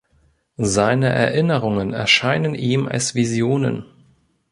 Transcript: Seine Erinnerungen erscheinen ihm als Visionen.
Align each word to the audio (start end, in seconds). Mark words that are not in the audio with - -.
Seine 0.57 1.09
Erinnerungen 1.09 1.93
erscheinen 1.93 2.55
ihm 2.55 2.87
als 2.87 3.13
Visionen. 3.13 3.85